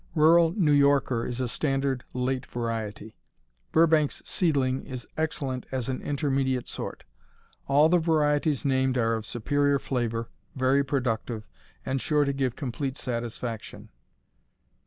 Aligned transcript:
Rural 0.15 0.53
New 0.53 0.71
Yorker 0.71 1.27
is 1.27 1.39
a 1.39 1.47
standard 1.47 2.03
late 2.15 2.47
variety. 2.47 3.17
Burbank's 3.71 4.23
Seedling 4.25 4.83
is 4.83 5.07
excellent 5.15 5.67
as 5.71 5.89
an 5.89 6.01
intermediate 6.01 6.67
sort. 6.67 7.03
All 7.67 7.87
the 7.87 7.99
varieties 7.99 8.65
named 8.65 8.97
are 8.97 9.13
of 9.13 9.27
superior 9.27 9.77
flavor, 9.77 10.27
very 10.55 10.83
productive, 10.83 11.47
and 11.85 12.01
sure 12.01 12.25
to 12.25 12.33
give 12.33 12.55
complete 12.55 12.97
satisfaction. 12.97 13.89